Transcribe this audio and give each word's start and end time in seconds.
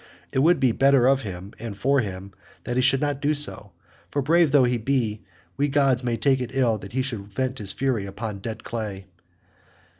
It 0.31 0.39
were 0.39 0.55
better 0.55 1.05
of 1.07 1.21
him, 1.21 1.53
and 1.59 1.77
for 1.77 1.99
him, 1.99 2.33
that 2.63 2.75
he 2.75 2.81
should 2.81 3.01
not 3.01 3.21
do 3.21 3.35
so, 3.35 3.71
for 4.09 4.23
brave 4.23 4.51
though 4.51 4.63
he 4.63 4.79
be 4.79 5.21
we 5.57 5.67
gods 5.67 6.03
may 6.03 6.17
take 6.17 6.41
it 6.41 6.55
ill 6.55 6.79
that 6.79 6.93
he 6.93 7.03
should 7.03 7.27
vent 7.27 7.59
his 7.59 7.71
fury 7.71 8.07
upon 8.07 8.39
dead 8.39 8.63
clay." 8.63 9.05